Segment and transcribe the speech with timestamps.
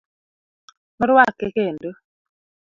[0.97, 1.89] Noruake kendo.